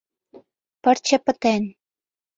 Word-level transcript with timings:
—Пырче 0.83 1.17
пытен! 1.25 1.63